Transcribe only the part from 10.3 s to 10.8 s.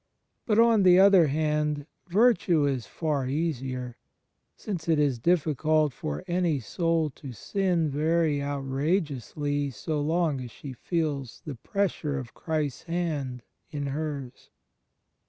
as she